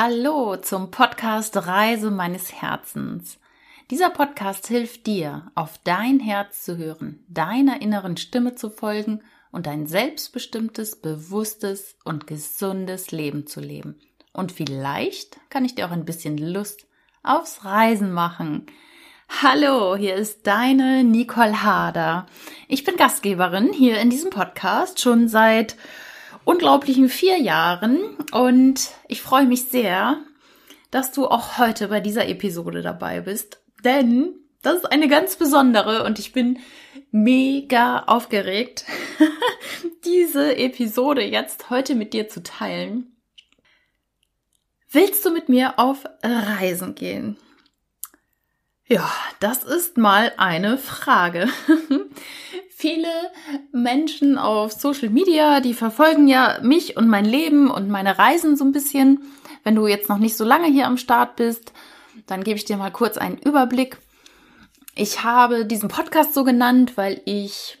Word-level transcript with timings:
Hallo 0.00 0.54
zum 0.54 0.92
Podcast 0.92 1.56
Reise 1.56 2.12
meines 2.12 2.52
Herzens. 2.52 3.40
Dieser 3.90 4.10
Podcast 4.10 4.68
hilft 4.68 5.08
dir, 5.08 5.50
auf 5.56 5.76
dein 5.82 6.20
Herz 6.20 6.62
zu 6.62 6.76
hören, 6.76 7.24
deiner 7.26 7.82
inneren 7.82 8.16
Stimme 8.16 8.54
zu 8.54 8.70
folgen 8.70 9.24
und 9.50 9.66
ein 9.66 9.88
selbstbestimmtes, 9.88 11.00
bewusstes 11.00 11.96
und 12.04 12.28
gesundes 12.28 13.10
Leben 13.10 13.48
zu 13.48 13.58
leben. 13.58 13.98
Und 14.32 14.52
vielleicht 14.52 15.40
kann 15.50 15.64
ich 15.64 15.74
dir 15.74 15.86
auch 15.86 15.90
ein 15.90 16.04
bisschen 16.04 16.38
Lust 16.38 16.86
aufs 17.24 17.64
Reisen 17.64 18.12
machen. 18.12 18.66
Hallo, 19.42 19.96
hier 19.96 20.14
ist 20.14 20.46
deine 20.46 21.02
Nicole 21.02 21.64
Hader. 21.64 22.26
Ich 22.68 22.84
bin 22.84 22.94
Gastgeberin 22.94 23.72
hier 23.72 23.98
in 23.98 24.10
diesem 24.10 24.30
Podcast 24.30 25.00
schon 25.00 25.26
seit 25.26 25.74
unglaublichen 26.48 27.10
vier 27.10 27.38
Jahren 27.38 28.16
und 28.32 28.92
ich 29.06 29.20
freue 29.20 29.44
mich 29.44 29.64
sehr, 29.64 30.16
dass 30.90 31.12
du 31.12 31.26
auch 31.26 31.58
heute 31.58 31.88
bei 31.88 32.00
dieser 32.00 32.26
Episode 32.26 32.80
dabei 32.80 33.20
bist, 33.20 33.60
denn 33.84 34.32
das 34.62 34.76
ist 34.76 34.86
eine 34.90 35.08
ganz 35.08 35.36
besondere 35.36 36.04
und 36.04 36.18
ich 36.18 36.32
bin 36.32 36.58
mega 37.10 38.04
aufgeregt, 38.04 38.86
diese 40.06 40.56
Episode 40.56 41.22
jetzt 41.22 41.68
heute 41.68 41.94
mit 41.94 42.14
dir 42.14 42.30
zu 42.30 42.42
teilen. 42.42 43.14
Willst 44.90 45.26
du 45.26 45.30
mit 45.30 45.50
mir 45.50 45.78
auf 45.78 46.06
Reisen 46.22 46.94
gehen? 46.94 47.36
Ja, 48.86 49.12
das 49.40 49.64
ist 49.64 49.98
mal 49.98 50.32
eine 50.38 50.78
Frage. 50.78 51.50
Viele 52.80 53.10
Menschen 53.72 54.38
auf 54.38 54.70
Social 54.70 55.10
Media, 55.10 55.58
die 55.58 55.74
verfolgen 55.74 56.28
ja 56.28 56.60
mich 56.62 56.96
und 56.96 57.08
mein 57.08 57.24
Leben 57.24 57.72
und 57.72 57.88
meine 57.88 58.20
Reisen 58.20 58.56
so 58.56 58.64
ein 58.64 58.70
bisschen. 58.70 59.24
Wenn 59.64 59.74
du 59.74 59.88
jetzt 59.88 60.08
noch 60.08 60.18
nicht 60.18 60.36
so 60.36 60.44
lange 60.44 60.68
hier 60.68 60.86
am 60.86 60.96
Start 60.96 61.34
bist, 61.34 61.72
dann 62.28 62.44
gebe 62.44 62.56
ich 62.56 62.66
dir 62.66 62.76
mal 62.76 62.92
kurz 62.92 63.18
einen 63.18 63.36
Überblick. 63.36 63.98
Ich 64.94 65.24
habe 65.24 65.66
diesen 65.66 65.88
Podcast 65.88 66.34
so 66.34 66.44
genannt, 66.44 66.92
weil 66.94 67.20
ich 67.24 67.78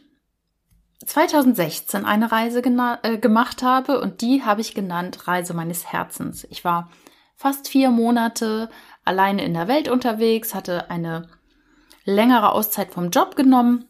2016 1.06 2.04
eine 2.04 2.32
Reise 2.32 2.60
äh, 3.04 3.18
gemacht 3.18 3.62
habe 3.62 4.00
und 4.00 4.20
die 4.20 4.42
habe 4.42 4.62
ich 4.62 4.74
genannt 4.74 5.28
Reise 5.28 5.54
meines 5.54 5.92
Herzens. 5.92 6.44
Ich 6.50 6.64
war 6.64 6.90
fast 7.36 7.68
vier 7.68 7.90
Monate 7.90 8.68
alleine 9.04 9.44
in 9.44 9.54
der 9.54 9.68
Welt 9.68 9.88
unterwegs, 9.88 10.56
hatte 10.56 10.90
eine 10.90 11.28
längere 12.04 12.50
Auszeit 12.50 12.90
vom 12.92 13.10
Job 13.10 13.36
genommen, 13.36 13.84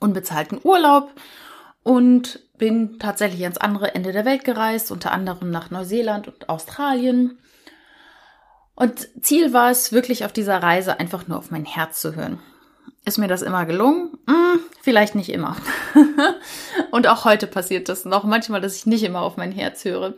unbezahlten 0.00 0.60
Urlaub 0.62 1.12
und 1.82 2.40
bin 2.58 2.98
tatsächlich 2.98 3.42
ans 3.42 3.58
andere 3.58 3.94
Ende 3.94 4.12
der 4.12 4.24
Welt 4.24 4.44
gereist, 4.44 4.90
unter 4.90 5.12
anderem 5.12 5.50
nach 5.50 5.70
Neuseeland 5.70 6.28
und 6.28 6.48
Australien. 6.48 7.38
Und 8.74 9.08
Ziel 9.22 9.52
war 9.52 9.70
es 9.70 9.92
wirklich 9.92 10.24
auf 10.24 10.32
dieser 10.32 10.62
Reise 10.62 11.00
einfach 11.00 11.28
nur 11.28 11.38
auf 11.38 11.50
mein 11.50 11.64
Herz 11.64 12.00
zu 12.00 12.14
hören. 12.14 12.40
Ist 13.04 13.18
mir 13.18 13.28
das 13.28 13.42
immer 13.42 13.66
gelungen? 13.66 14.18
Hm, 14.28 14.60
vielleicht 14.82 15.14
nicht 15.14 15.30
immer. 15.30 15.56
und 16.90 17.06
auch 17.06 17.24
heute 17.24 17.46
passiert 17.46 17.88
das 17.88 18.04
noch 18.04 18.24
manchmal, 18.24 18.60
dass 18.60 18.76
ich 18.76 18.86
nicht 18.86 19.04
immer 19.04 19.20
auf 19.20 19.36
mein 19.36 19.52
Herz 19.52 19.84
höre. 19.84 20.14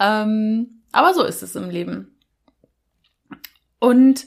Ähm, 0.00 0.82
aber 0.92 1.14
so 1.14 1.22
ist 1.22 1.42
es 1.42 1.54
im 1.54 1.70
Leben. 1.70 2.18
Und 3.78 4.26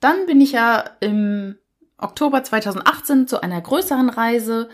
dann 0.00 0.26
bin 0.26 0.40
ich 0.40 0.52
ja 0.52 0.84
im 1.00 1.56
Oktober 1.98 2.42
2018 2.42 3.26
zu 3.28 3.42
einer 3.42 3.60
größeren 3.60 4.10
Reise 4.10 4.68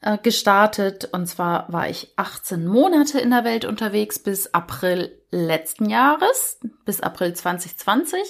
äh, 0.00 0.18
gestartet. 0.18 1.08
Und 1.12 1.26
zwar 1.26 1.70
war 1.72 1.88
ich 1.88 2.12
18 2.16 2.66
Monate 2.66 3.18
in 3.20 3.30
der 3.30 3.44
Welt 3.44 3.64
unterwegs 3.64 4.18
bis 4.18 4.52
April 4.54 5.12
letzten 5.30 5.88
Jahres, 5.88 6.60
bis 6.84 7.00
April 7.00 7.34
2020, 7.34 8.20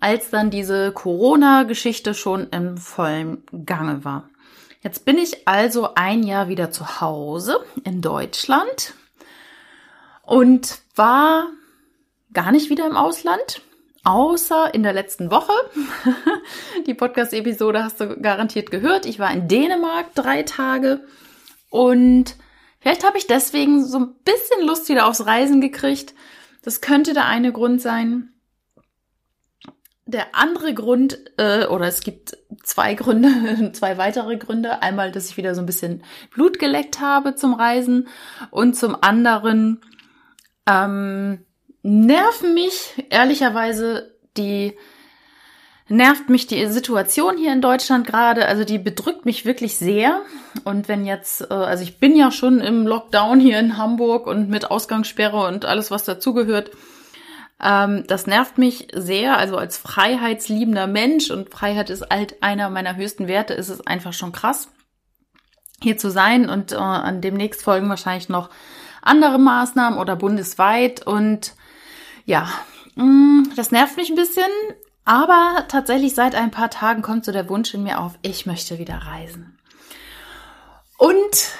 als 0.00 0.30
dann 0.30 0.50
diese 0.50 0.92
Corona-Geschichte 0.92 2.14
schon 2.14 2.48
im 2.50 2.76
vollen 2.76 3.44
Gange 3.64 4.04
war. 4.04 4.28
Jetzt 4.82 5.04
bin 5.04 5.18
ich 5.18 5.46
also 5.46 5.94
ein 5.94 6.22
Jahr 6.22 6.48
wieder 6.48 6.70
zu 6.70 7.00
Hause 7.00 7.60
in 7.84 8.00
Deutschland 8.00 8.94
und 10.22 10.80
war 10.94 11.48
gar 12.32 12.50
nicht 12.50 12.70
wieder 12.70 12.86
im 12.86 12.96
Ausland, 12.96 13.60
Außer 14.04 14.72
in 14.72 14.82
der 14.82 14.94
letzten 14.94 15.30
Woche. 15.30 15.52
Die 16.86 16.94
Podcast-Episode 16.94 17.84
hast 17.84 18.00
du 18.00 18.18
garantiert 18.20 18.70
gehört. 18.70 19.04
Ich 19.04 19.18
war 19.18 19.30
in 19.30 19.46
Dänemark 19.46 20.14
drei 20.14 20.42
Tage 20.42 21.04
und 21.68 22.36
vielleicht 22.80 23.04
habe 23.04 23.18
ich 23.18 23.26
deswegen 23.26 23.84
so 23.84 23.98
ein 23.98 24.14
bisschen 24.24 24.66
Lust 24.66 24.88
wieder 24.88 25.06
aufs 25.06 25.26
Reisen 25.26 25.60
gekriegt. 25.60 26.14
Das 26.62 26.80
könnte 26.80 27.12
der 27.12 27.26
eine 27.26 27.52
Grund 27.52 27.82
sein. 27.82 28.32
Der 30.06 30.34
andere 30.34 30.72
Grund, 30.72 31.20
äh, 31.36 31.66
oder 31.66 31.86
es 31.86 32.00
gibt 32.00 32.36
zwei 32.64 32.94
Gründe, 32.94 33.70
zwei 33.74 33.98
weitere 33.98 34.38
Gründe. 34.38 34.82
Einmal, 34.82 35.12
dass 35.12 35.28
ich 35.28 35.36
wieder 35.36 35.54
so 35.54 35.60
ein 35.60 35.66
bisschen 35.66 36.02
Blut 36.32 36.58
geleckt 36.58 37.00
habe 37.00 37.34
zum 37.34 37.52
Reisen 37.52 38.08
und 38.50 38.76
zum 38.76 38.96
anderen, 39.02 39.82
ähm, 40.66 41.44
nerven 41.82 42.54
mich 42.54 43.04
ehrlicherweise 43.10 44.14
die 44.36 44.76
nervt 45.90 46.30
mich 46.30 46.46
die 46.46 46.66
Situation 46.66 47.36
hier 47.36 47.52
in 47.52 47.60
Deutschland 47.60 48.06
gerade, 48.06 48.46
also 48.46 48.64
die 48.64 48.78
bedrückt 48.78 49.26
mich 49.26 49.44
wirklich 49.44 49.76
sehr. 49.76 50.22
Und 50.64 50.88
wenn 50.88 51.04
jetzt, 51.04 51.42
äh, 51.50 51.54
also 51.54 51.82
ich 51.82 51.98
bin 51.98 52.16
ja 52.16 52.30
schon 52.30 52.60
im 52.60 52.86
Lockdown 52.86 53.40
hier 53.40 53.58
in 53.58 53.76
Hamburg 53.76 54.26
und 54.26 54.48
mit 54.48 54.70
Ausgangssperre 54.70 55.46
und 55.46 55.64
alles, 55.64 55.90
was 55.90 56.04
dazugehört. 56.04 56.70
Ähm, 57.60 58.04
das 58.06 58.28
nervt 58.28 58.56
mich 58.56 58.86
sehr. 58.94 59.36
Also 59.36 59.56
als 59.56 59.78
freiheitsliebender 59.78 60.86
Mensch 60.86 61.30
und 61.30 61.50
Freiheit 61.50 61.90
ist 61.90 62.08
halt 62.08 62.40
einer 62.40 62.70
meiner 62.70 62.94
höchsten 62.94 63.26
Werte, 63.26 63.54
ist 63.54 63.68
es 63.68 63.84
einfach 63.84 64.12
schon 64.12 64.30
krass, 64.30 64.68
hier 65.82 65.98
zu 65.98 66.08
sein. 66.10 66.48
Und 66.48 66.70
äh, 66.70 66.76
an 66.76 67.20
demnächst 67.20 67.62
folgen 67.62 67.88
wahrscheinlich 67.88 68.28
noch 68.28 68.48
andere 69.02 69.40
Maßnahmen 69.40 69.98
oder 69.98 70.14
bundesweit. 70.14 71.04
Und 71.04 71.54
ja, 72.30 72.48
mm, 72.94 73.42
das 73.56 73.72
nervt 73.72 73.96
mich 73.96 74.08
ein 74.08 74.14
bisschen, 74.14 74.44
aber 75.04 75.64
tatsächlich 75.66 76.14
seit 76.14 76.36
ein 76.36 76.52
paar 76.52 76.70
Tagen 76.70 77.02
kommt 77.02 77.24
so 77.24 77.32
der 77.32 77.48
Wunsch 77.48 77.74
in 77.74 77.82
mir 77.82 77.98
auf, 77.98 78.12
ich 78.22 78.46
möchte 78.46 78.78
wieder 78.78 78.94
reisen. 78.94 79.58
Und 80.96 81.54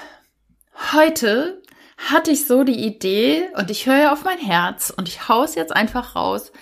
heute 0.93 1.61
hatte 1.97 2.31
ich 2.31 2.47
so 2.47 2.63
die 2.63 2.85
Idee 2.85 3.49
und 3.57 3.69
ich 3.69 3.85
höre 3.85 4.13
auf 4.13 4.23
mein 4.23 4.37
Herz 4.37 4.93
und 4.95 5.09
ich 5.09 5.27
haus 5.27 5.55
jetzt 5.55 5.75
einfach 5.75 6.15
raus, 6.15 6.53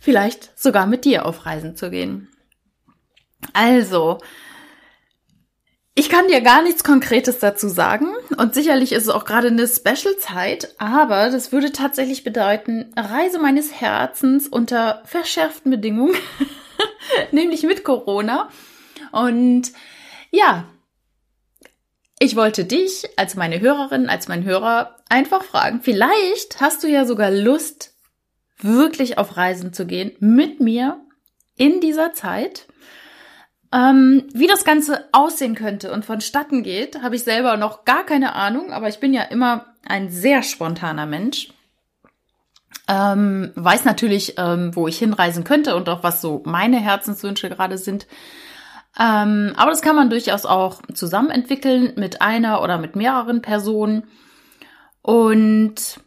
vielleicht 0.00 0.58
sogar 0.58 0.86
mit 0.86 1.04
dir 1.04 1.26
auf 1.26 1.44
Reisen 1.44 1.76
zu 1.76 1.90
gehen. 1.90 2.30
Also, 3.52 4.18
ich 5.94 6.08
kann 6.08 6.28
dir 6.28 6.40
gar 6.40 6.62
nichts 6.62 6.84
Konkretes 6.84 7.40
dazu 7.40 7.68
sagen 7.68 8.08
und 8.36 8.54
sicherlich 8.54 8.92
ist 8.92 9.04
es 9.04 9.08
auch 9.08 9.24
gerade 9.24 9.48
eine 9.48 9.66
Special-Zeit, 9.66 10.74
aber 10.78 11.30
das 11.30 11.52
würde 11.52 11.72
tatsächlich 11.72 12.24
bedeuten, 12.24 12.92
Reise 12.96 13.38
meines 13.38 13.80
Herzens 13.80 14.48
unter 14.48 15.02
verschärften 15.04 15.70
Bedingungen, 15.70 16.14
nämlich 17.32 17.64
mit 17.64 17.84
Corona. 17.84 18.48
Und 19.12 19.72
ja, 20.30 20.64
ich 22.20 22.36
wollte 22.36 22.64
dich 22.64 23.08
als 23.16 23.34
meine 23.34 23.60
Hörerin, 23.60 24.08
als 24.08 24.28
mein 24.28 24.44
Hörer 24.44 24.96
einfach 25.08 25.42
fragen, 25.42 25.80
vielleicht 25.82 26.60
hast 26.60 26.84
du 26.84 26.88
ja 26.88 27.04
sogar 27.04 27.30
Lust, 27.30 27.94
wirklich 28.62 29.18
auf 29.18 29.36
Reisen 29.36 29.72
zu 29.72 29.86
gehen 29.86 30.12
mit 30.20 30.60
mir 30.60 31.00
in 31.56 31.80
dieser 31.80 32.12
Zeit. 32.12 32.66
Ähm, 33.72 34.24
wie 34.34 34.48
das 34.48 34.64
Ganze 34.64 35.04
aussehen 35.12 35.54
könnte 35.54 35.92
und 35.92 36.04
vonstatten 36.04 36.62
geht, 36.62 37.02
habe 37.02 37.14
ich 37.14 37.22
selber 37.22 37.56
noch 37.56 37.84
gar 37.84 38.04
keine 38.04 38.34
Ahnung, 38.34 38.72
aber 38.72 38.88
ich 38.88 38.98
bin 38.98 39.14
ja 39.14 39.22
immer 39.22 39.66
ein 39.86 40.10
sehr 40.10 40.42
spontaner 40.42 41.06
Mensch. 41.06 41.52
Ähm, 42.88 43.52
weiß 43.54 43.84
natürlich, 43.84 44.34
ähm, 44.38 44.74
wo 44.74 44.88
ich 44.88 44.98
hinreisen 44.98 45.44
könnte 45.44 45.76
und 45.76 45.88
auch 45.88 46.02
was 46.02 46.20
so 46.20 46.42
meine 46.44 46.78
Herzenswünsche 46.80 47.48
gerade 47.48 47.78
sind. 47.78 48.08
Ähm, 48.98 49.52
aber 49.56 49.70
das 49.70 49.82
kann 49.82 49.94
man 49.94 50.10
durchaus 50.10 50.44
auch 50.44 50.82
zusammen 50.92 51.30
entwickeln 51.30 51.92
mit 51.96 52.20
einer 52.20 52.62
oder 52.62 52.78
mit 52.78 52.96
mehreren 52.96 53.42
Personen. 53.42 54.08
Und 55.02 56.00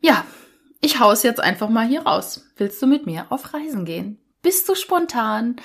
ja, 0.00 0.24
ich 0.82 1.00
hau's 1.00 1.22
jetzt 1.22 1.40
einfach 1.40 1.70
mal 1.70 1.86
hier 1.86 2.02
raus. 2.02 2.44
Willst 2.56 2.80
du 2.82 2.86
mit 2.86 3.06
mir 3.06 3.26
auf 3.30 3.54
Reisen 3.54 3.86
gehen? 3.86 4.18
Bist 4.42 4.68
du 4.68 4.74
spontan? 4.74 5.56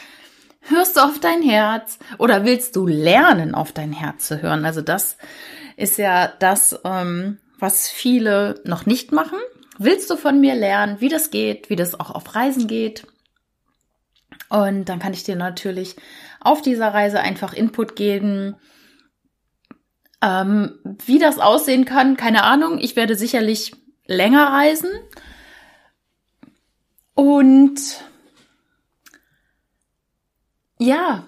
Hörst 0.68 0.98
du 0.98 1.02
auf 1.02 1.20
dein 1.20 1.44
Herz 1.44 2.00
oder 2.18 2.44
willst 2.44 2.76
du 2.76 2.88
lernen, 2.88 3.54
auf 3.54 3.72
dein 3.72 3.94
Herz 3.94 4.28
zu 4.28 4.42
hören? 4.42 4.66
Also 4.66 4.82
das 4.82 5.18
ist 5.78 5.98
ja 5.98 6.28
das, 6.40 6.80
ähm, 6.84 7.38
was 7.60 7.88
viele 7.88 8.62
noch 8.66 8.88
nicht 8.88 9.12
machen. 9.12 9.38
Willst 9.78 10.10
du 10.10 10.16
von 10.16 10.40
mir 10.40 10.56
lernen, 10.56 11.02
wie 11.02 11.10
das 11.10 11.30
geht, 11.30 11.70
wie 11.70 11.76
das 11.76 12.00
auch 12.00 12.10
auf 12.10 12.34
Reisen 12.34 12.68
geht? 12.68 13.06
Und 14.50 14.86
dann 14.86 15.00
kann 15.00 15.14
ich 15.14 15.24
dir 15.24 15.36
natürlich 15.36 15.96
auf 16.40 16.62
dieser 16.62 16.94
Reise 16.94 17.20
einfach 17.20 17.54
Input 17.54 17.96
geben. 17.96 18.56
Ähm, 20.22 20.80
wie 21.06 21.20
das 21.20 21.38
aussehen 21.38 21.86
kann, 21.86 22.18
keine 22.18 22.44
Ahnung. 22.44 22.80
Ich 22.80 22.96
werde 22.96 23.16
sicherlich 23.16 23.74
länger 24.08 24.48
reisen. 24.48 24.90
Und 27.14 27.80
ja, 30.80 31.28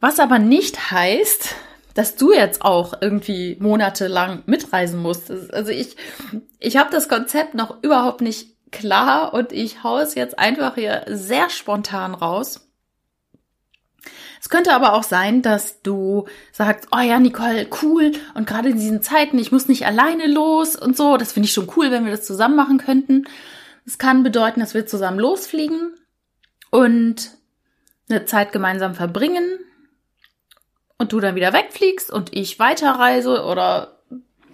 was 0.00 0.20
aber 0.20 0.38
nicht 0.38 0.90
heißt, 0.90 1.54
dass 1.94 2.16
du 2.16 2.32
jetzt 2.32 2.62
auch 2.62 2.94
irgendwie 3.00 3.56
monatelang 3.60 4.42
mitreisen 4.46 5.00
musstest. 5.00 5.54
Also 5.54 5.70
ich, 5.70 5.96
ich 6.58 6.76
habe 6.76 6.90
das 6.90 7.08
Konzept 7.08 7.54
noch 7.54 7.82
überhaupt 7.82 8.20
nicht 8.20 8.54
klar 8.70 9.32
und 9.32 9.52
ich 9.52 9.82
hau 9.82 9.98
es 9.98 10.14
jetzt 10.14 10.38
einfach 10.38 10.74
hier 10.74 11.04
sehr 11.08 11.48
spontan 11.48 12.14
raus. 12.14 12.68
Es 14.42 14.50
könnte 14.50 14.74
aber 14.74 14.92
auch 14.92 15.04
sein, 15.04 15.40
dass 15.40 15.80
du 15.80 16.26
sagst, 16.52 16.88
oh 16.94 17.00
ja, 17.00 17.18
Nicole, 17.18 17.66
cool. 17.82 18.12
Und 18.34 18.46
gerade 18.46 18.68
in 18.68 18.78
diesen 18.78 19.00
Zeiten, 19.00 19.38
ich 19.38 19.52
muss 19.52 19.68
nicht 19.68 19.86
alleine 19.86 20.26
los 20.26 20.76
und 20.76 20.98
so. 20.98 21.16
Das 21.16 21.32
finde 21.32 21.46
ich 21.46 21.54
schon 21.54 21.70
cool, 21.76 21.90
wenn 21.90 22.04
wir 22.04 22.12
das 22.12 22.26
zusammen 22.26 22.56
machen 22.56 22.76
könnten. 22.76 23.24
Es 23.86 23.98
kann 23.98 24.22
bedeuten, 24.22 24.60
dass 24.60 24.74
wir 24.74 24.86
zusammen 24.86 25.18
losfliegen 25.18 25.94
und 26.70 27.32
eine 28.08 28.24
Zeit 28.24 28.52
gemeinsam 28.52 28.94
verbringen 28.94 29.58
und 30.98 31.12
du 31.12 31.20
dann 31.20 31.34
wieder 31.34 31.52
wegfliegst 31.52 32.10
und 32.10 32.34
ich 32.34 32.58
weiterreise 32.58 33.44
oder 33.44 34.02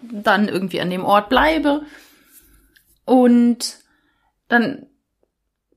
dann 0.03 0.49
irgendwie 0.49 0.81
an 0.81 0.91
dem 0.91 1.05
Ort 1.05 1.29
bleibe. 1.29 1.82
Und 3.05 3.79
dann 4.49 4.87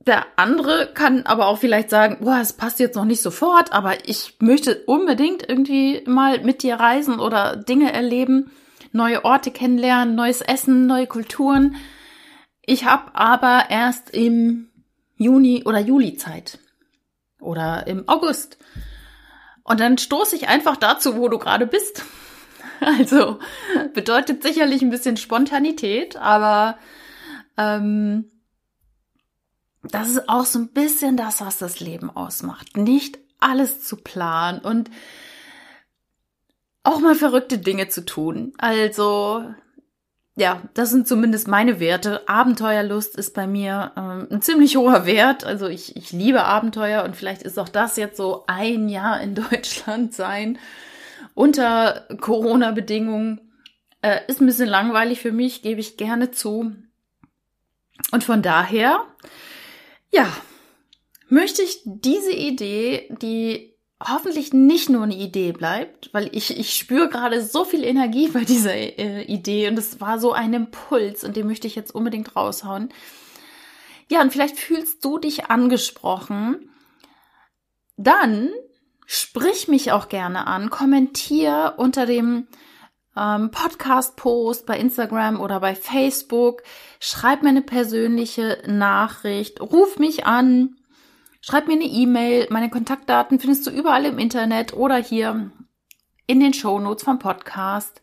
der 0.06 0.26
andere 0.36 0.92
kann 0.94 1.26
aber 1.26 1.48
auch 1.48 1.60
vielleicht 1.60 1.90
sagen, 1.90 2.18
boah, 2.22 2.40
es 2.42 2.54
passt 2.54 2.80
jetzt 2.80 2.96
noch 2.96 3.06
nicht 3.06 3.22
sofort, 3.22 3.72
aber 3.72 4.08
ich 4.08 4.36
möchte 4.40 4.84
unbedingt 4.86 5.48
irgendwie 5.48 6.04
mal 6.06 6.44
mit 6.44 6.62
dir 6.62 6.76
reisen 6.76 7.20
oder 7.20 7.56
Dinge 7.56 7.94
erleben, 7.94 8.52
neue 8.92 9.24
Orte 9.24 9.52
kennenlernen, 9.52 10.16
neues 10.16 10.42
Essen, 10.42 10.88
neue 10.88 11.08
Kulturen. 11.08 11.76
Ich 12.66 12.86
habe 12.86 13.14
aber 13.16 13.66
erst 13.70 14.10
im 14.12 14.70
Juni 15.18 15.64
oder 15.66 15.80
Juli 15.80 16.16
Zeit 16.16 16.60
oder 17.40 17.88
im 17.88 18.08
August. 18.08 18.58
Und 19.64 19.80
dann 19.80 19.98
stoße 19.98 20.36
ich 20.36 20.48
einfach 20.48 20.78
dazu, 20.78 21.16
wo 21.18 21.28
du 21.30 21.38
gerade 21.40 21.68
bist. 21.68 22.04
Also 22.80 23.40
bedeutet 23.94 24.44
sicherlich 24.44 24.82
ein 24.82 24.90
bisschen 24.90 25.16
Spontanität, 25.16 26.18
aber 26.18 26.78
ähm, 27.56 28.30
das 29.84 30.10
ist 30.10 30.28
auch 30.28 30.46
so 30.46 30.60
ein 30.60 30.70
bisschen 30.70 31.16
das, 31.16 31.40
was 31.40 31.58
das 31.58 31.80
Leben 31.80 32.10
ausmacht. 32.10 32.76
Nicht 32.76 33.20
alles 33.40 33.84
zu 33.84 33.96
planen 33.96 34.60
und 34.60 34.90
auch 36.84 37.00
mal 37.00 37.16
verrückte 37.16 37.58
Dinge 37.58 37.88
zu 37.88 38.06
tun. 38.06 38.54
Also, 38.58 39.46
ja, 40.36 40.64
das 40.74 40.90
sind 40.90 41.08
zumindest 41.08 41.48
meine 41.48 41.80
Werte. 41.80 42.28
Abenteuerlust 42.28 43.16
ist 43.18 43.34
bei 43.34 43.46
mir 43.46 43.92
ähm, 43.96 44.28
ein 44.32 44.42
ziemlich 44.42 44.76
hoher 44.76 45.06
Wert. 45.06 45.44
Also 45.44 45.68
ich, 45.68 45.96
ich 45.96 46.12
liebe 46.12 46.44
Abenteuer 46.44 47.04
und 47.04 47.16
vielleicht 47.16 47.44
ist 47.44 47.60
auch 47.60 47.70
das 47.70 47.98
jetzt 47.98 48.18
so 48.18 48.44
ein 48.48 48.90
Jahr 48.90 49.22
in 49.22 49.36
Deutschland 49.52 50.14
sein 50.14 50.58
unter 51.36 52.08
Corona-Bedingungen. 52.20 53.54
Äh, 54.02 54.22
ist 54.28 54.42
ein 54.42 54.48
bisschen 54.48 54.70
langweilig 54.70 55.22
für 55.22 55.32
mich, 55.32 55.62
gebe 55.62 55.80
ich 55.80 55.98
gerne 55.98 56.32
zu. 56.32 56.76
Und 58.12 58.24
von 58.24 58.42
daher 58.42 59.06
ja, 60.14 60.32
möchte 61.28 61.62
ich 61.64 61.82
diese 61.86 62.32
Idee, 62.32 63.10
die 63.22 63.73
hoffentlich 64.08 64.54
nicht 64.54 64.90
nur 64.90 65.04
eine 65.04 65.16
Idee 65.16 65.52
bleibt, 65.52 66.10
weil 66.14 66.30
ich, 66.34 66.58
ich 66.58 66.76
spüre 66.76 67.10
gerade 67.10 67.42
so 67.44 67.66
viel 67.66 67.84
Energie 67.84 68.28
bei 68.34 68.44
dieser 68.44 68.74
äh, 68.74 69.24
Idee 69.24 69.68
und 69.68 69.78
es 69.78 70.02
war 70.02 70.20
so 70.20 70.34
ein 70.34 70.54
Impuls 70.54 71.24
und 71.24 71.36
den 71.36 71.48
möchte 71.48 71.68
ich 71.68 71.76
jetzt 71.76 71.94
unbedingt 71.94 72.36
raushauen. 72.36 72.90
Ja, 74.10 74.22
und 74.22 74.32
vielleicht 74.32 74.60
fühlst 74.60 75.04
du 75.04 75.18
dich 75.18 75.46
angesprochen. 75.46 76.70
Dann 77.98 78.50
sprich 79.06 79.68
mich 79.68 79.92
auch 79.92 80.10
gerne 80.10 80.48
an, 80.48 80.70
kommentier 80.70 81.76
unter 81.78 82.06
dem 82.06 82.48
ähm, 83.16 83.52
Podcast-Post 83.52 84.66
bei 84.66 84.78
Instagram 84.78 85.40
oder 85.40 85.60
bei 85.60 85.76
Facebook. 85.76 86.64
Schreib 87.00 87.44
mir 87.44 87.50
eine 87.50 87.62
persönliche 87.62 88.62
Nachricht, 88.68 89.62
ruf 89.62 90.00
mich 90.00 90.26
an, 90.26 90.78
schreib 91.44 91.68
mir 91.68 91.74
eine 91.74 91.84
E-Mail. 91.84 92.48
Meine 92.50 92.70
Kontaktdaten 92.70 93.40
findest 93.40 93.68
du 93.68 93.72
überall 93.72 94.06
im 94.06 94.18
Internet 94.18 94.74
oder 94.74 94.96
hier 94.96 95.52
in 96.26 96.40
den 96.40 96.54
Show 96.54 96.80
Notes 96.80 97.04
vom 97.04 97.20
Podcast. 97.20 98.02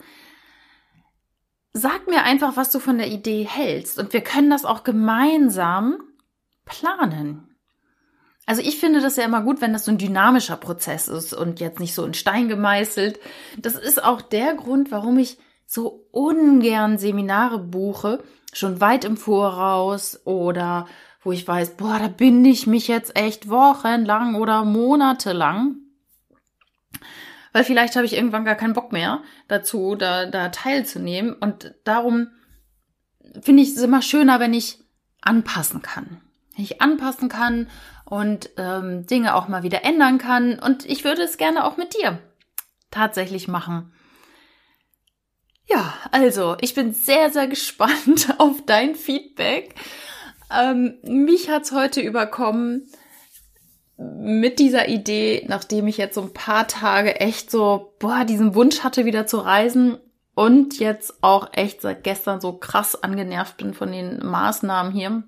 Sag 1.72 2.06
mir 2.06 2.22
einfach, 2.22 2.56
was 2.56 2.70
du 2.70 2.80
von 2.80 2.98
der 2.98 3.08
Idee 3.08 3.44
hältst 3.44 3.98
und 3.98 4.12
wir 4.12 4.20
können 4.20 4.50
das 4.50 4.64
auch 4.64 4.84
gemeinsam 4.84 6.02
planen. 6.66 7.56
Also 8.44 8.62
ich 8.62 8.78
finde 8.78 9.00
das 9.00 9.16
ja 9.16 9.24
immer 9.24 9.42
gut, 9.42 9.60
wenn 9.60 9.72
das 9.72 9.84
so 9.84 9.92
ein 9.92 9.98
dynamischer 9.98 10.56
Prozess 10.56 11.08
ist 11.08 11.32
und 11.32 11.60
jetzt 11.60 11.80
nicht 11.80 11.94
so 11.94 12.04
in 12.04 12.14
Stein 12.14 12.48
gemeißelt. 12.48 13.20
Das 13.58 13.74
ist 13.74 14.02
auch 14.02 14.20
der 14.20 14.54
Grund, 14.54 14.90
warum 14.90 15.18
ich 15.18 15.38
so 15.66 16.08
ungern 16.10 16.98
Seminare 16.98 17.58
buche, 17.58 18.22
schon 18.52 18.80
weit 18.80 19.04
im 19.04 19.16
Voraus 19.16 20.20
oder 20.26 20.88
wo 21.22 21.32
ich 21.32 21.46
weiß, 21.46 21.76
boah, 21.76 21.98
da 21.98 22.08
binde 22.08 22.50
ich 22.50 22.66
mich 22.66 22.88
jetzt 22.88 23.16
echt 23.16 23.48
wochenlang 23.48 24.34
oder 24.34 24.64
monatelang. 24.64 25.76
Weil 27.52 27.64
vielleicht 27.64 27.96
habe 27.96 28.06
ich 28.06 28.14
irgendwann 28.14 28.44
gar 28.44 28.54
keinen 28.54 28.74
Bock 28.74 28.92
mehr 28.92 29.22
dazu, 29.48 29.96
da, 29.96 30.26
da 30.26 30.50
teilzunehmen. 30.50 31.34
Und 31.34 31.74
darum 31.84 32.28
finde 33.40 33.62
ich 33.62 33.70
es 33.70 33.82
immer 33.82 34.02
schöner, 34.02 34.40
wenn 34.40 34.54
ich 34.54 34.78
anpassen 35.20 35.82
kann. 35.82 36.20
Wenn 36.54 36.64
ich 36.64 36.80
anpassen 36.80 37.28
kann 37.28 37.68
und 38.04 38.50
ähm, 38.56 39.06
Dinge 39.06 39.34
auch 39.34 39.48
mal 39.48 39.62
wieder 39.62 39.84
ändern 39.84 40.18
kann. 40.18 40.58
Und 40.58 40.86
ich 40.86 41.04
würde 41.04 41.22
es 41.22 41.38
gerne 41.38 41.64
auch 41.64 41.76
mit 41.76 41.94
dir 41.94 42.18
tatsächlich 42.90 43.48
machen. 43.48 43.92
Ja, 45.68 45.94
also 46.10 46.56
ich 46.60 46.74
bin 46.74 46.92
sehr, 46.92 47.30
sehr 47.30 47.46
gespannt 47.48 48.34
auf 48.38 48.64
dein 48.64 48.94
Feedback. 48.94 49.74
Ähm, 50.52 50.98
mich 51.02 51.48
hat's 51.48 51.72
heute 51.72 52.00
überkommen 52.00 52.88
mit 53.96 54.58
dieser 54.58 54.88
Idee, 54.88 55.44
nachdem 55.48 55.86
ich 55.86 55.98
jetzt 55.98 56.14
so 56.14 56.22
ein 56.22 56.32
paar 56.32 56.66
Tage 56.66 57.16
echt 57.20 57.50
so, 57.50 57.94
boah, 57.98 58.24
diesen 58.24 58.54
Wunsch 58.54 58.80
hatte, 58.80 59.04
wieder 59.04 59.26
zu 59.26 59.38
reisen 59.38 59.98
und 60.34 60.78
jetzt 60.78 61.22
auch 61.22 61.50
echt 61.52 61.82
seit 61.82 62.02
gestern 62.02 62.40
so 62.40 62.54
krass 62.54 63.02
angenervt 63.02 63.58
bin 63.58 63.74
von 63.74 63.92
den 63.92 64.24
Maßnahmen 64.24 64.92
hier 64.92 65.22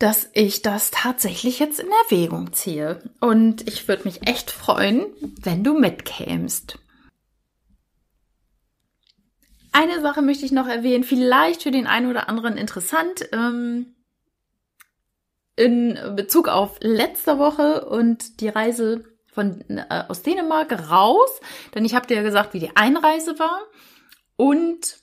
dass 0.00 0.30
ich 0.32 0.62
das 0.62 0.90
tatsächlich 0.90 1.58
jetzt 1.58 1.78
in 1.78 1.90
Erwägung 2.06 2.54
ziehe. 2.54 3.02
Und 3.20 3.68
ich 3.68 3.86
würde 3.86 4.04
mich 4.04 4.26
echt 4.26 4.50
freuen, 4.50 5.04
wenn 5.42 5.62
du 5.62 5.78
mitkämst. 5.78 6.78
Eine 9.72 10.00
Sache 10.00 10.22
möchte 10.22 10.46
ich 10.46 10.52
noch 10.52 10.66
erwähnen, 10.66 11.04
vielleicht 11.04 11.62
für 11.62 11.70
den 11.70 11.86
einen 11.86 12.08
oder 12.08 12.30
anderen 12.30 12.56
interessant. 12.56 13.28
Ähm, 13.32 13.94
in 15.60 15.98
Bezug 16.16 16.48
auf 16.48 16.78
letzte 16.80 17.38
Woche 17.38 17.84
und 17.84 18.40
die 18.40 18.48
Reise 18.48 19.04
von 19.30 19.62
äh, 19.68 20.04
aus 20.08 20.22
Dänemark 20.22 20.90
raus, 20.90 21.28
denn 21.74 21.84
ich 21.84 21.94
habe 21.94 22.06
dir 22.06 22.16
ja 22.16 22.22
gesagt, 22.22 22.54
wie 22.54 22.60
die 22.60 22.74
Einreise 22.76 23.38
war 23.38 23.60
und 24.36 24.96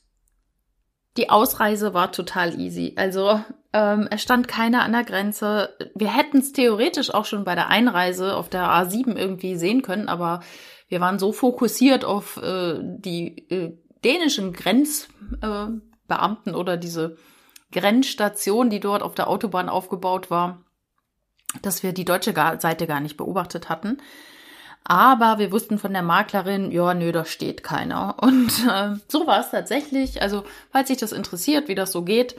die 1.15 1.29
Ausreise 1.29 1.93
war 1.93 2.11
total 2.11 2.59
easy. 2.59 2.93
Also 2.95 3.39
ähm, 3.71 4.07
es 4.09 4.23
stand 4.23 4.47
keiner 4.47 4.81
an 4.81 4.93
der 4.93 5.03
Grenze. 5.03 5.75
Wir 5.93 6.15
hätten 6.15 6.39
es 6.39 6.53
theoretisch 6.53 7.13
auch 7.13 7.25
schon 7.25 7.43
bei 7.43 7.53
der 7.53 7.67
Einreise 7.67 8.35
auf 8.35 8.49
der 8.49 8.63
A7 8.63 9.15
irgendwie 9.15 9.57
sehen 9.57 9.83
können, 9.83 10.09
aber 10.09 10.39
wir 10.87 11.01
waren 11.01 11.19
so 11.19 11.33
fokussiert 11.33 12.03
auf 12.03 12.37
äh, 12.37 12.79
die 12.81 13.47
äh, 13.49 13.77
dänischen 14.03 14.53
Grenzbeamten 14.53 16.53
äh, 16.53 16.55
oder 16.55 16.77
diese 16.77 17.17
Grenzstation, 17.71 18.69
die 18.69 18.79
dort 18.79 19.03
auf 19.03 19.15
der 19.15 19.27
Autobahn 19.27 19.69
aufgebaut 19.69 20.29
war, 20.31 20.63
dass 21.61 21.83
wir 21.83 21.93
die 21.93 22.05
deutsche 22.05 22.33
Seite 22.33 22.87
gar 22.87 22.99
nicht 22.99 23.17
beobachtet 23.17 23.69
hatten. 23.69 23.97
Aber 24.83 25.37
wir 25.37 25.51
wussten 25.51 25.79
von 25.79 25.91
der 25.91 26.01
Maklerin, 26.01 26.71
ja, 26.71 26.93
nö, 26.93 27.11
da 27.11 27.25
steht 27.25 27.61
keiner. 27.61 28.15
Und 28.21 28.51
äh, 28.69 28.95
so 29.09 29.27
war 29.27 29.41
es 29.41 29.51
tatsächlich. 29.51 30.21
Also, 30.21 30.45
falls 30.71 30.87
sich 30.87 30.97
das 30.97 31.11
interessiert, 31.11 31.67
wie 31.67 31.75
das 31.75 31.91
so 31.91 32.03
geht 32.03 32.37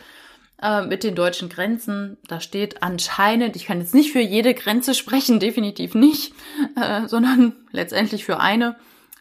äh, 0.62 0.80
mit 0.82 1.04
den 1.04 1.14
deutschen 1.14 1.50
Grenzen, 1.50 2.16
da 2.26 2.40
steht 2.40 2.82
anscheinend, 2.82 3.54
ich 3.54 3.66
kann 3.66 3.80
jetzt 3.80 3.94
nicht 3.94 4.12
für 4.12 4.20
jede 4.20 4.54
Grenze 4.54 4.94
sprechen, 4.94 5.40
definitiv 5.40 5.94
nicht, 5.94 6.32
äh, 6.76 7.06
sondern 7.06 7.54
letztendlich 7.70 8.24
für 8.24 8.40
eine. 8.40 8.76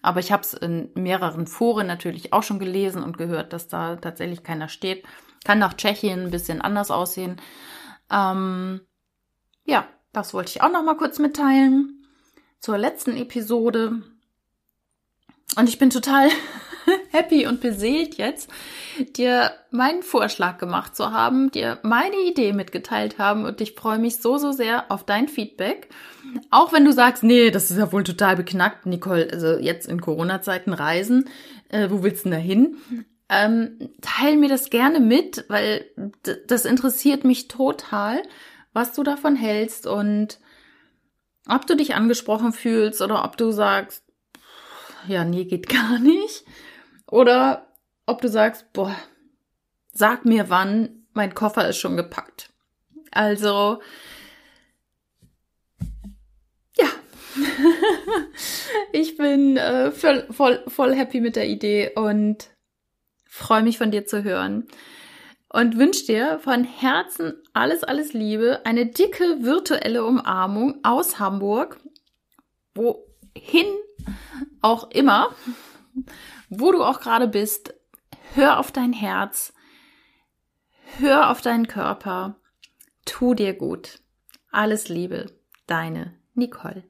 Aber 0.08 0.22
ich 0.22 0.32
habe 0.32 0.42
es 0.42 0.54
in 0.54 0.90
mehreren 0.96 1.48
Foren 1.48 1.86
natürlich 1.86 2.32
auch 2.32 2.42
schon 2.42 2.60
gelesen 2.60 3.04
und 3.04 3.18
gehört, 3.18 3.52
dass 3.52 3.68
da 3.68 3.98
tatsächlich 3.98 4.42
keiner 4.42 4.70
steht. 4.70 5.04
Kann 5.44 5.60
nach 5.60 5.74
Tschechien 5.74 6.22
ein 6.22 6.32
bisschen 6.32 6.62
anders 6.62 6.92
aussehen. 6.92 7.42
Ähm, 8.10 8.80
ja, 9.66 9.86
das 10.14 10.34
wollte 10.34 10.52
ich 10.52 10.62
auch 10.62 10.72
noch 10.72 10.82
mal 10.82 10.96
kurz 10.96 11.20
mitteilen 11.20 12.06
zur 12.62 12.78
letzten 12.78 13.18
Episode. 13.18 14.02
Und 15.58 15.68
ich 15.68 15.78
bin 15.78 15.90
total 15.90 16.30
happy 17.12 17.48
und 17.48 17.62
beseelt 17.62 18.16
jetzt, 18.16 18.50
dir 19.16 19.52
meinen 19.72 20.04
Vorschlag 20.04 20.58
gemacht 20.58 20.96
zu 20.96 21.12
haben, 21.12 21.52
dir 21.52 21.80
meine 21.84 22.18
Idee 22.18 22.54
mitgeteilt 22.54 23.18
haben 23.18 23.46
und 23.46 23.62
ich 23.62 23.74
freue 23.74 24.00
mich 24.00 24.18
so, 24.18 24.38
so 24.38 24.52
sehr 24.52 24.92
auf 24.92 25.06
dein 25.06 25.28
Feedback. 25.28 25.90
Auch 26.52 26.74
wenn 26.74 26.86
du 26.86 26.92
sagst, 26.92 27.24
nee, 27.24 27.52
das 27.52 27.72
ist 27.72 27.78
ja 27.78 27.92
wohl 27.92 28.04
total 28.04 28.36
beknackt, 28.36 28.86
Nicole, 28.86 29.30
also 29.32 29.58
jetzt 29.58 29.88
in 29.88 30.02
Corona-Zeiten 30.02 30.74
reisen, 30.74 31.30
äh, 31.70 31.90
wo 31.90 32.04
willst 32.04 32.26
du 32.26 32.30
denn 32.30 32.40
da 32.40 32.44
hin? 32.44 32.78
Ähm, 33.30 33.90
teil 34.02 34.38
mir 34.38 34.50
das 34.50 34.70
gerne 34.70 35.00
mit, 35.00 35.46
weil 35.50 35.86
das 36.48 36.66
interessiert 36.66 37.26
mich 37.26 37.48
total, 37.50 38.24
was 38.74 38.94
du 38.94 39.04
davon 39.04 39.36
hältst 39.36 39.86
und 39.86 40.40
ob 41.50 41.66
du 41.66 41.76
dich 41.76 41.96
angesprochen 41.96 42.54
fühlst 42.54 43.02
oder 43.02 43.26
ob 43.26 43.38
du 43.38 43.52
sagst, 43.52 44.04
ja, 45.08 45.24
nee, 45.24 45.46
geht 45.46 45.70
gar 45.70 46.00
nicht. 46.00 46.46
Oder 47.10 47.68
ob 48.06 48.22
du 48.22 48.30
sagst, 48.30 48.72
boah, 48.74 48.96
sag 49.92 50.26
mir 50.26 50.50
wann, 50.50 51.08
mein 51.14 51.34
Koffer 51.34 51.68
ist 51.68 51.78
schon 51.78 51.98
gepackt. 51.98 52.50
Also, 53.12 53.82
ja, 56.78 56.88
ich 58.92 59.18
bin 59.18 59.58
äh, 59.58 59.92
voll, 59.92 60.28
voll, 60.32 60.64
voll 60.68 60.94
happy 60.94 61.22
mit 61.22 61.36
der 61.36 61.48
Idee 61.48 61.92
und 61.96 62.50
freue 63.26 63.64
mich 63.64 63.78
von 63.78 63.92
dir 63.92 64.06
zu 64.06 64.24
hören. 64.24 64.68
Und 65.50 65.78
wünsche 65.78 66.06
dir 66.06 66.40
von 66.40 66.66
Herzen 66.66 67.42
alles, 67.54 67.84
alles 67.84 68.12
Liebe, 68.12 68.66
eine 68.66 68.88
dicke 68.88 69.44
virtuelle 69.44 70.04
Umarmung 70.04 70.80
aus 70.84 71.20
Hamburg, 71.20 71.80
wohin 72.76 73.68
auch 74.62 74.92
immer, 74.92 75.34
wo 76.50 76.72
du 76.72 76.84
auch 76.84 77.00
gerade 77.00 77.28
bist, 77.28 77.74
hör 78.36 78.60
auf 78.60 78.72
dein 78.72 78.94
Herz, 78.94 79.54
hör 81.00 81.30
auf 81.30 81.42
deinen 81.42 81.68
Körper, 81.68 82.36
tu 83.06 83.34
dir 83.34 83.54
gut. 83.54 84.00
Alles 84.52 84.90
Liebe, 84.90 85.28
deine 85.66 86.14
Nicole. 86.34 86.84